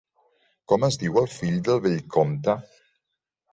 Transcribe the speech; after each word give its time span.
Com 0.73 0.85
es 0.87 0.97
diu 1.03 1.19
el 1.21 1.29
fill 1.35 1.61
del 1.69 1.83
vell 1.85 2.01
comte? 2.19 2.59